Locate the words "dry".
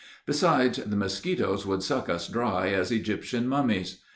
2.33-2.69